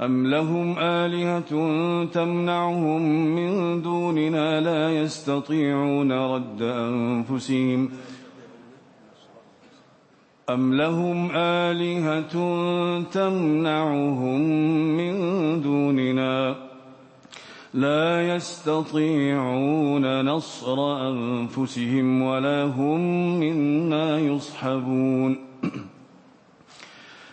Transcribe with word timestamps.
أم 0.00 0.26
لهم 0.26 0.78
آلهة 0.78 1.50
تمنعهم 2.04 3.02
من 3.34 3.82
دوننا 3.82 4.60
لا 4.60 5.02
يستطيعون 5.02 6.12
رد 6.12 6.62
أنفسهم 6.62 7.90
أم 10.50 10.74
لهم 10.74 11.30
آلهة 11.34 12.32
تمنعهم 13.02 14.40
من 14.96 15.14
دوننا 15.62 16.56
لا 17.74 18.34
يستطيعون 18.34 20.20
نصر 20.20 21.08
أنفسهم 21.08 22.22
ولا 22.22 22.64
هم 22.64 23.00
منا 23.40 24.18
يصحبون 24.18 25.47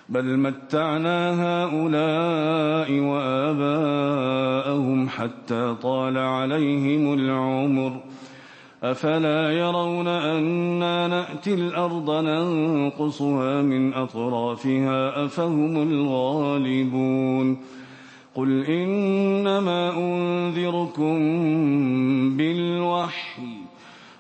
بل 0.10 0.38
متعنا 0.38 1.32
هؤلاء 1.34 3.00
وآباءهم 3.00 5.10
حتى 5.10 5.76
طال 5.82 6.18
عليهم 6.18 7.14
العمر. 7.14 8.00
أفلا 8.84 9.52
يرون 9.52 10.08
أنا 10.08 11.08
نأتي 11.08 11.54
الأرض 11.54 12.12
ننقصها 12.12 13.62
من 13.62 13.94
أطرافها 13.94 15.26
أفهم 15.26 15.92
الغالبون. 15.92 17.58
قل 18.36 18.66
إنما 18.66 19.98
أنذركم 19.98 21.18
بالوحي. 22.38 23.65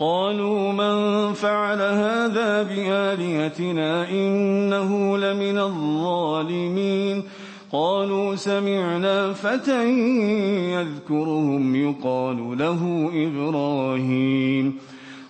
قالوا 0.00 0.72
من 0.72 1.32
فعل 1.32 1.80
هذا 1.80 2.62
بآلهتنا 2.62 4.10
إنه 4.10 5.18
لمن 5.18 5.58
الظالمين. 5.58 7.22
قالوا 7.72 8.34
سمعنا 8.34 9.32
فتى 9.32 9.90
يذكرهم 10.72 11.76
يقال 11.76 12.58
له 12.58 13.10
إبراهيم. 13.14 14.78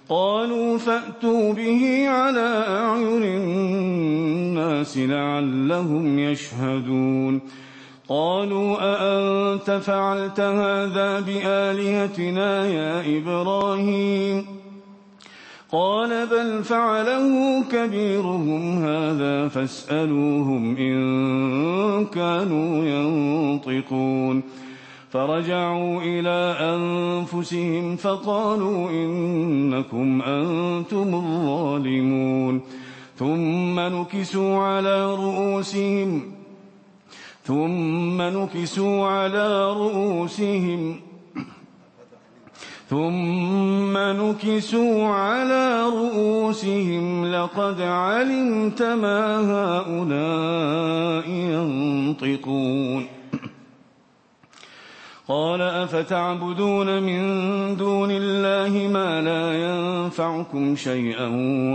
قالوا 0.09 0.79
فأتوا 0.79 1.53
به 1.53 2.09
على 2.09 2.65
أعين 2.69 3.23
الناس 3.23 4.99
لعلهم 4.99 6.19
يشهدون. 6.19 7.41
قالوا 8.09 8.77
أأنت 8.81 9.71
فعلت 9.71 10.41
هذا 10.41 11.21
بآلهتنا 11.21 12.67
يا 12.67 13.19
إبراهيم؟ 13.19 14.47
قال 15.73 16.27
بل 16.27 16.65
فعله 16.65 17.63
كبيرهم 17.73 18.85
هذا 18.85 19.49
فاسألوهم 19.49 20.77
إن 20.77 22.07
كانوا 22.07 22.85
ينطقون. 22.85 24.43
فرجعوا 25.11 26.03
إلى 26.03 26.57
أنفسهم 26.61 27.97
فقالوا 27.97 28.91
إنكم 28.91 30.23
أنتم 30.23 31.15
الظالمون. 31.15 32.61
ثم 33.19 33.81
نكسوا 33.81 34.59
على 34.59 35.15
رؤوسهم 35.15 36.44
ثم 37.45 38.23
نكسوا 38.23 39.07
على 39.07 39.73
رؤوسهم. 39.73 41.01
ثم 42.91 43.99
نكسوا 43.99 45.07
على 45.07 45.83
رؤوسهم. 45.83 47.25
لقد 47.35 47.81
علمت 47.81 48.83
ما 48.83 49.41
هؤلاء 49.53 51.29
ينطقون. 51.29 53.07
قال 55.29 55.61
أفتعبدون 55.61 57.03
من 57.03 57.21
دون 57.77 58.11
الله 58.11 58.89
ما 58.93 59.21
لا 59.21 59.53
ينفعكم 59.53 60.77
شيئا 60.77 61.27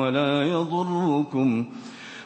ولا 0.02 0.44
يضركم. 0.44 1.66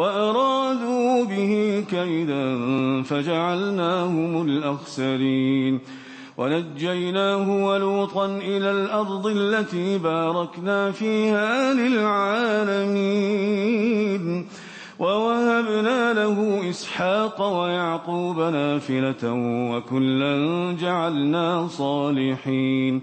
وأرادوا 0.00 1.24
به 1.24 1.84
كيدا 1.90 2.56
فجعلناهم 3.02 4.42
الأخسرين. 4.42 5.78
ونجيناه 6.38 7.64
ولوطا 7.64 8.26
إلى 8.26 8.70
الأرض 8.70 9.26
التي 9.26 9.98
باركنا 9.98 10.90
فيها 10.90 11.74
للعالمين. 11.74 12.80
ووهبنا 14.98 16.12
له 16.12 16.70
إسحاق 16.70 17.62
ويعقوب 17.62 18.40
نافلة 18.40 19.32
وكلا 19.72 20.76
جعلنا 20.80 21.68
صالحين. 21.68 23.02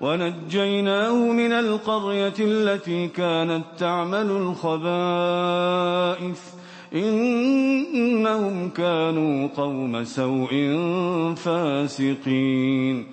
ونجيناه 0.00 1.12
من 1.12 1.52
القرية 1.52 2.34
التي 2.40 3.08
كانت 3.08 3.64
تعمل 3.78 4.30
الخبائث. 4.30 4.80
إنهم 6.94 8.68
كانوا 8.68 9.48
قوم 9.56 10.04
سوء 10.04 10.76
فاسقين. 11.34 13.06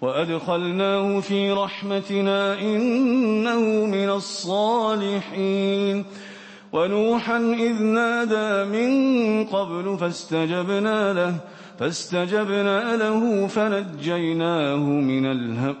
وأدخلناه 0.00 1.20
في 1.20 1.52
رحمتنا 1.52 2.60
إنه 2.60 3.86
من 3.86 4.10
الصالحين. 4.10 6.04
ونوحا 6.72 7.38
إذ 7.38 7.82
نادى 7.82 8.70
من 8.70 9.44
قبل 9.44 9.96
فاستجبنا 10.00 11.12
له 11.12 11.36
فاستجبنا 11.78 12.96
له 12.96 13.46
فنجيناه 13.46 14.76
من 14.76 15.26
الهم 15.26 15.74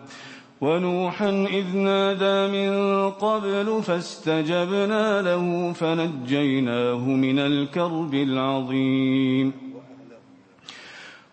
ونوحا 0.64 1.30
إذ 1.58 1.76
نادى 1.76 2.38
من 2.56 2.70
قبل 3.10 3.82
فاستجبنا 3.82 5.22
له 5.22 5.72
فنجيناه 5.72 7.04
من 7.24 7.38
الكرب 7.38 8.14
العظيم. 8.14 9.52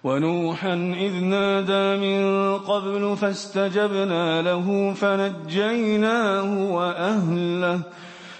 ونوحا 0.03 0.73
إذ 1.07 1.15
نادى 1.23 1.85
من 2.05 2.21
قبل 2.57 3.17
فاستجبنا 3.17 4.41
له 4.41 4.93
فنجيناه 4.93 6.73
وأهله 6.73 7.79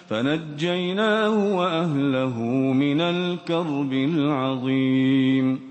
فنجيناه 0.10 1.56
وأهله 1.56 2.38
من 2.84 3.02
الكرب 3.02 3.94
العظيم. 3.94 5.71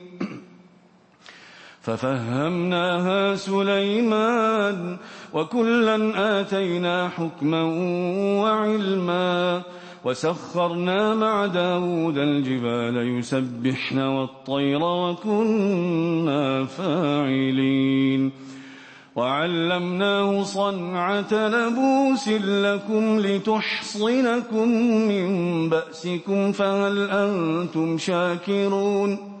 ففهمناها 1.81 3.35
سليمان 3.35 4.97
وكلا 5.33 6.39
آتينا 6.41 7.09
حكما 7.09 7.63
وعلما 8.43 9.61
وسخرنا 10.05 11.15
مع 11.15 11.45
داود 11.45 12.17
الجبال 12.17 13.17
يسبحن 13.17 13.99
والطير 13.99 14.83
وكنا 14.83 16.65
فاعلين 16.65 18.31
وعلمناه 19.15 20.43
صنعة 20.43 21.33
لبوس 21.33 22.27
لكم 22.27 23.19
لتحصنكم 23.19 24.67
من 25.07 25.69
بأسكم 25.69 26.51
فهل 26.51 27.09
أنتم 27.09 27.97
شاكرون 27.97 29.40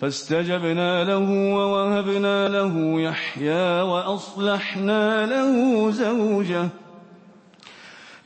فاستجبنا 0.00 1.04
له 1.04 1.30
ووهبنا 1.54 2.48
له 2.48 3.00
يحيى 3.00 3.80
وأصلحنا 3.80 5.26
له 5.26 5.90
زوجه. 5.90 6.68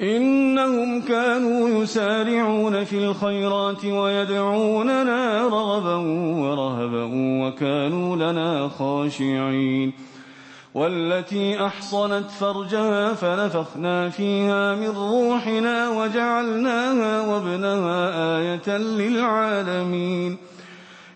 إنهم 0.01 1.03
كانوا 1.03 1.83
يسارعون 1.83 2.85
في 2.85 2.99
الخيرات 2.99 3.85
ويدعوننا 3.85 5.43
رغبا 5.43 5.97
ورهبا 6.43 7.05
وكانوا 7.15 8.17
لنا 8.17 8.69
خاشعين. 8.69 9.93
والتي 10.75 11.67
أحصنت 11.67 12.31
فرجها 12.31 13.15
فنفخنا 13.15 14.09
فيها 14.09 14.75
من 14.75 14.89
روحنا 14.89 15.89
وجعلناها 15.89 17.21
وابنها 17.21 18.39
آية 18.39 18.79
للعالمين. 18.79 20.37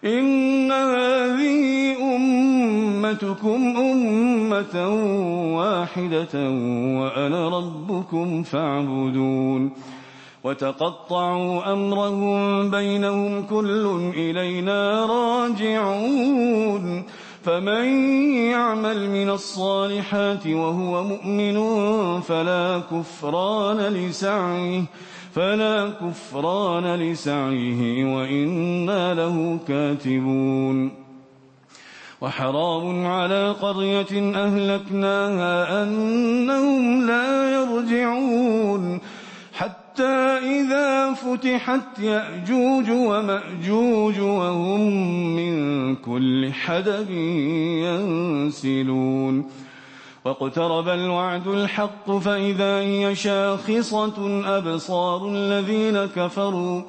إن 0.04 0.72
هذه 0.72 1.96
أمتكم 2.16 3.76
أمة 3.76 4.88
واحدة 5.56 6.50
وأنا 7.00 7.48
ربكم 7.48 8.42
فاعبدون 8.42 9.70
وتقطعوا 10.44 11.72
أمرهم 11.72 12.70
بينهم 12.70 13.42
كل 13.42 14.12
إلينا 14.16 15.06
راجعون 15.06 17.02
فمن 17.44 17.84
يعمل 18.50 19.10
من 19.10 19.30
الصالحات 19.30 20.46
وهو 20.46 21.04
مؤمن 21.04 21.56
فلا 22.20 22.82
كفران 22.90 23.76
لسعيه 23.76 24.82
فلا 25.36 25.90
كفران 25.90 26.94
لسعيه 26.94 28.16
وإنا 28.16 29.14
له 29.14 29.58
كاتبون. 29.68 30.92
وحرام 32.20 33.06
على 33.06 33.50
قرية 33.50 34.34
أهلكناها 34.34 35.82
أنهم 35.82 37.06
لا 37.06 37.52
يرجعون. 37.52 39.00
حتى 39.52 40.38
إذا 40.38 41.12
فتحت 41.12 41.98
يأجوج 41.98 42.90
ومأجوج 42.90 44.20
وهم 44.20 44.80
من 45.36 45.96
كل 45.96 46.52
حدب 46.52 47.10
ينسلون. 47.84 49.65
واقترب 50.26 50.88
الوعد 50.88 51.46
الحق 51.46 52.18
فإذا 52.18 52.78
هي 52.80 53.14
شاخصة 53.14 54.42
أبصار 54.58 55.28
الذين 55.28 56.06
كفروا. 56.06 56.82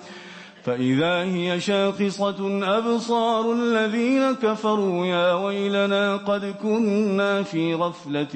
فإذا 0.64 1.24
هي 1.24 1.60
شاخصة 1.60 2.40
أبصار 2.78 3.54
الذين 3.54 4.32
كفروا 4.36 5.06
يا 5.06 5.34
ويلنا 5.34 6.16
قد 6.16 6.56
كنا 6.64 7.44
في 7.44 7.74
غفلة 7.74 8.36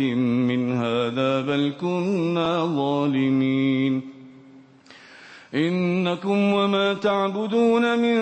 من 0.49 0.71
هذا 0.71 1.41
بل 1.41 1.73
كنا 1.81 2.65
ظالمين. 2.65 4.01
إنكم 5.55 6.53
وما 6.53 6.93
تعبدون 6.93 7.99
من 7.99 8.19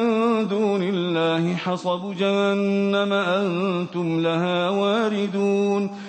دون 0.47 0.83
الله 0.83 1.55
حصب 1.55 2.15
جهنم 2.17 3.13
أنتم 3.13 4.21
لها 4.21 4.69
واردون. 4.69 6.08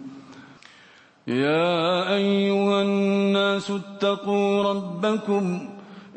يا 1.31 2.15
أيها 2.15 2.81
الناس 2.81 3.71
اتقوا 3.71 4.63
ربكم 4.63 5.59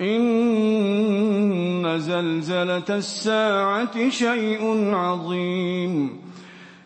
إن 0.00 1.94
زلزلة 1.98 2.88
الساعة 2.90 4.08
شيء 4.08 4.94
عظيم 4.94 6.20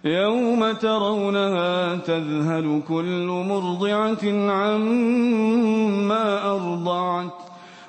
يوم 0.04 0.72
ترونها 0.72 1.96
تذهل 1.96 2.82
كل 2.88 3.26
مرضعة 3.48 4.50
عما 4.52 6.50
أرضعت 6.50 7.34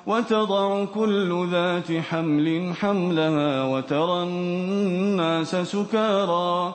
وتضع 0.06 0.84
كل 0.84 1.48
ذات 1.52 1.92
حمل 1.92 2.72
حملها 2.80 3.64
وترى 3.64 4.22
الناس 4.22 5.56
سكارى 5.56 6.74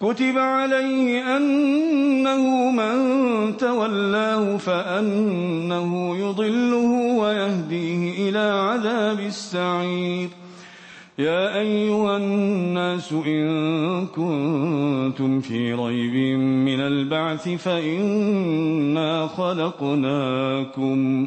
كتب 0.00 0.38
عليه 0.38 1.36
أنه 1.36 2.70
من 2.70 2.96
تولاه 3.56 4.56
فأنه 4.56 6.16
يضله 6.16 7.18
ويهديه 7.18 8.28
إلى 8.28 8.38
عذاب 8.38 9.20
السعير. 9.20 10.28
يا 11.18 11.58
أيها 11.58 12.16
الناس 12.16 13.12
إن 13.12 14.06
كنتم 14.06 15.40
في 15.40 15.74
ريب 15.74 16.38
من 16.38 16.80
البعث 16.80 17.48
فإنا 17.48 19.26
خلقناكم 19.26 21.26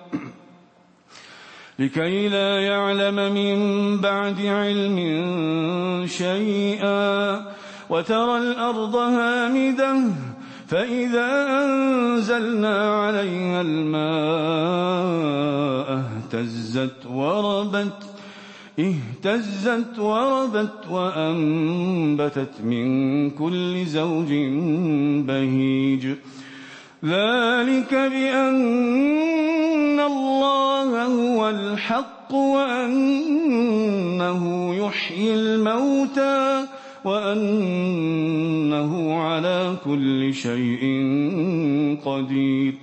لكي 1.81 2.27
لا 2.27 2.61
يعلم 2.61 3.33
من 3.33 3.57
بعد 3.97 4.45
علم 4.45 4.97
شيئا 6.07 7.41
وترى 7.89 8.37
الأرض 8.37 8.95
هامدة 8.95 9.95
فإذا 10.67 11.29
أنزلنا 11.63 13.01
عليها 13.01 13.61
الماء 13.61 14.81
اهتزت 16.01 17.05
وربت 17.09 18.03
اهتزت 18.79 19.99
وربت 19.99 20.87
وأنبتت 20.91 22.61
من 22.63 23.29
كل 23.29 23.85
زوج 23.85 24.33
بهيج 25.27 26.07
ذلك 27.05 27.93
بأن 27.93 29.99
الله 29.99 31.05
هو 31.05 31.49
الحق 31.49 32.33
وأنه 32.33 34.41
يحيي 34.75 35.33
الموتى 35.33 36.65
وأنه 37.05 38.91
على 39.21 39.75
كل 39.85 40.33
شيء 40.33 40.81
قدير 42.05 42.73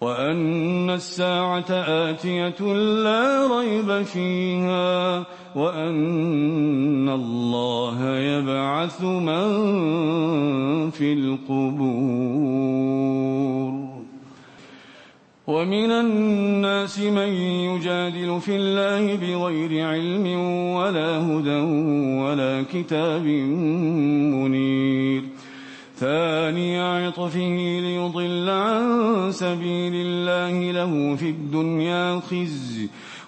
وأن 0.00 0.90
الساعة 0.90 1.70
آتية 1.70 2.74
لا 3.04 3.46
ريب 3.58 4.02
فيها 4.02 5.24
وأن 5.56 7.08
الله 7.08 8.18
يبعث 8.18 9.02
من 9.02 9.44
في 10.90 11.12
القبور. 11.12 12.72
ومن 15.46 15.90
الناس 15.90 16.98
من 16.98 17.28
يجادل 17.68 18.40
في 18.40 18.56
الله 18.56 19.16
بغير 19.16 19.86
علم 19.86 20.26
ولا 20.74 21.18
هدى 21.18 21.60
ولا 22.22 22.64
كتاب 22.72 23.26
منير. 24.34 25.22
ثاني 25.96 26.80
عطفه 26.80 27.80
ليضل 27.80 28.50
عن 28.50 28.82
سبيل 29.32 29.92
الله 29.94 30.72
له 30.72 31.16
في 31.16 31.30
الدنيا 31.30 32.20
خزي 32.20 32.88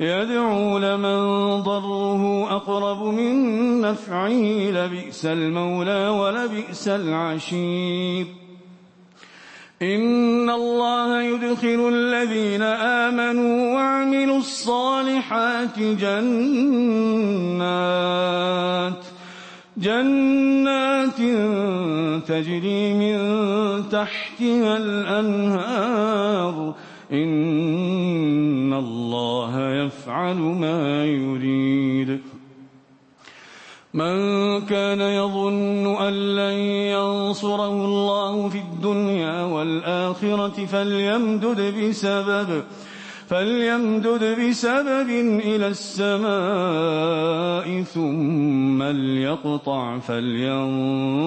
يدعو 0.00 0.78
لمن 0.78 1.18
ضره 1.62 2.56
أقرب 2.56 3.02
من 3.02 3.80
نفعه 3.80 4.70
لبئس 4.70 5.26
المولى 5.26 6.08
ولبئس 6.08 6.88
العشير. 6.88 8.26
إن 9.82 10.50
الله 10.50 11.22
يدخل 11.22 11.88
الذين 11.92 12.62
آمنوا 12.62 13.74
وعملوا 13.74 14.38
الصالحات 14.38 15.78
جنات 15.78 16.24
جنات 19.76 21.16
تجري 22.28 22.94
من 22.94 23.18
تحتها 23.88 24.76
الأنهار. 24.76 26.74
إن 27.12 28.72
الله 28.72 28.99
يفعل 29.84 30.36
ما 30.36 31.06
يريد. 31.06 32.20
من 33.94 34.60
كان 34.66 35.00
يظن 35.00 35.96
أن 35.96 36.36
لن 36.36 36.58
ينصره 36.94 37.84
الله 37.84 38.48
في 38.48 38.58
الدنيا 38.58 39.42
والآخرة 39.42 40.66
فليمدد 40.66 41.60
بسبب 41.60 42.64
فليمدد 43.28 44.40
بسبب 44.40 45.10
إلى 45.44 45.66
السماء 45.66 46.22
ثم 47.82 48.82
ليقطع 48.82 49.98
فلينظر 49.98 51.26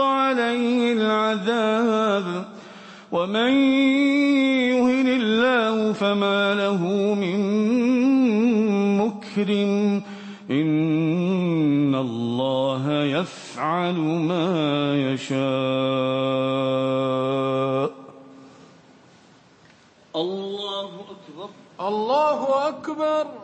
عليه 0.00 0.92
العذاب. 0.92 2.44
ومن 3.12 3.52
يهن 4.72 5.06
الله 5.06 5.92
فما 5.92 6.54
له 6.54 6.78
من 7.14 7.40
مكرم. 8.98 10.02
إن 10.50 11.94
الله 11.94 12.92
يفعل 12.92 13.94
ما 13.98 14.96
يشاء. 15.12 15.44
الله 20.16 20.84
أكبر. 20.84 21.48
الله 21.80 22.68
أكبر. 22.68 23.43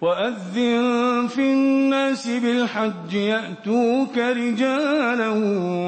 وأذن 0.00 1.26
في 1.28 1.40
الناس 1.52 2.28
بالحج 2.28 3.12
يأتوك 3.14 4.18
رجالا 4.18 5.28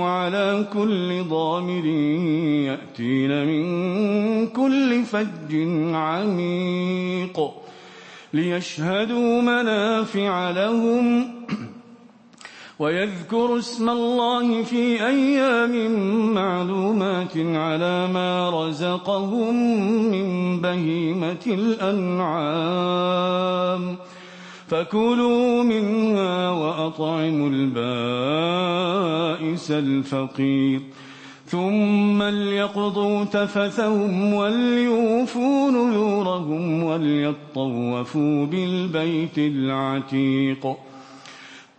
وعلى 0.00 0.66
كل 0.72 1.24
ضامر 1.28 1.84
يأتين 2.66 3.46
من 3.46 4.46
كل 4.46 5.04
فج 5.04 5.52
عميق 5.94 7.40
ليشهدوا 8.32 9.42
منافع 9.42 10.50
لهم 10.50 11.30
ويذكروا 12.82 13.58
اسم 13.58 13.90
الله 13.90 14.62
في 14.62 15.06
أيام 15.06 15.94
معلومات 16.34 17.36
على 17.36 18.08
ما 18.12 18.50
رزقهم 18.50 19.54
من 20.10 20.60
بهيمة 20.60 21.46
الأنعام. 21.46 22.36
فكلوا 24.68 25.62
منها 25.62 26.50
وأطعموا 26.50 27.50
البائس 27.50 27.80
الفقير. 29.70 30.80
ثم 31.46 32.22
ليقضوا 32.22 33.24
تفثهم 33.24 34.34
وليوفوا 34.34 35.70
نذورهم 35.70 36.82
وليطوفوا 36.82 38.46
بالبيت 38.46 39.38
العتيق. 39.38 40.76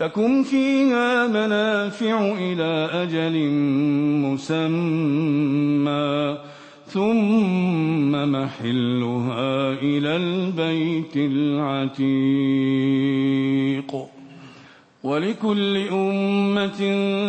لكم 0.00 0.42
فيها 0.42 1.26
منافع 1.26 2.32
إلى 2.38 2.90
أجل 2.92 3.50
مسمى. 4.24 6.38
ثم 6.86 8.32
محلها 8.32 9.72
إلى 9.72 10.16
البيت 10.16 11.16
العتيق. 11.16 12.08
ولكل 15.02 15.88
أمة 15.88 16.80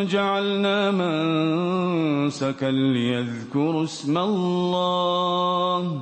جعلنا 0.04 0.92
منسكا 0.92 2.72
ليذكروا 2.72 3.84
اسم 3.84 4.18
الله. 4.18 6.02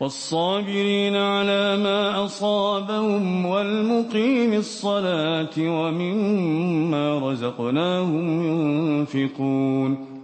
والصابرين 0.00 1.16
على 1.16 1.76
ما 1.76 2.24
أصابهم 2.24 3.46
والمقيم 3.46 4.52
الصلاة 4.52 5.56
ومما 5.58 7.18
رزقناهم 7.30 8.42
ينفقون 8.42 10.16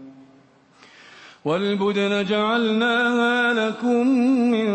والبدن 1.44 2.24
جعلناها 2.24 3.52
لكم 3.54 4.06
من 4.50 4.68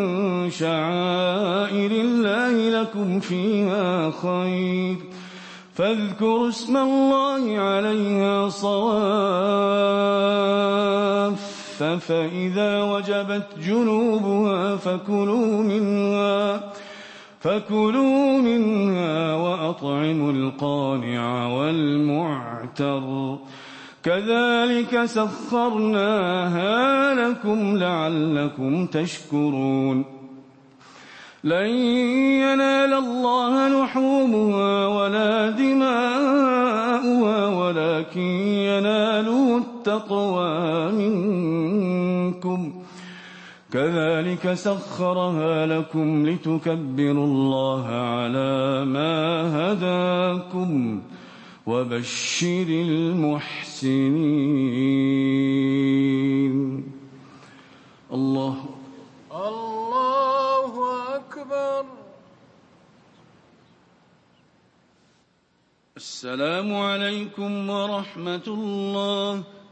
شعائر 0.50 1.92
الله 1.92 2.82
لكم 2.82 3.20
فيها 3.20 4.12
خير 4.12 4.98
فاذكروا 5.76 6.50
اسم 6.50 6.78
الله 6.78 7.60
عليها 7.60 8.50
صواف 8.50 10.28
فإذا 11.84 12.84
وجبت 12.84 13.48
جنوبها 13.68 14.76
فكلوا 14.76 15.63
منها 15.63 16.72
فكلوا 17.40 18.38
منها 18.38 19.34
وأطعموا 19.34 20.32
القانع 20.32 21.48
والمعتر. 21.48 23.38
كذلك 24.04 25.06
سخرناها 25.06 26.74
لكم 27.13 27.78
لعلكم 27.78 28.86
تشكرون. 28.86 30.18
لن 31.44 31.70
ينال 32.44 32.94
الله 32.94 33.84
لحومها 33.84 34.88
ولا 34.88 35.50
دماؤها 35.50 37.48
ولكن 37.48 38.22
يناله 38.70 39.58
التقوى 39.58 40.92
منكم 40.92 41.27
كذلك 43.73 44.53
سخرها 44.53 45.65
لكم 45.65 46.30
لتكبروا 46.30 47.25
الله 47.25 47.86
على 47.88 48.86
ما 48.86 49.17
هداكم 49.58 51.01
وبشر 51.67 52.67
المحسنين. 52.67 54.12
الله. 58.13 58.65
الله 59.32 60.73
أكبر. 61.15 61.86
السلام 65.97 66.75
عليكم 66.75 67.69
ورحمة 67.69 68.47
الله. 68.47 69.57